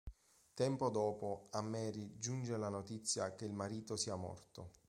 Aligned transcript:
Tempo 0.55 0.89
dopo, 0.89 1.49
a 1.51 1.61
Mary 1.61 2.17
giunge 2.17 2.57
la 2.57 2.69
notizia 2.69 3.35
che 3.35 3.45
il 3.45 3.53
marito 3.53 3.95
sia 3.95 4.15
morto. 4.15 4.71